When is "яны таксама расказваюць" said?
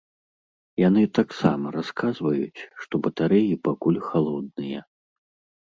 0.87-2.65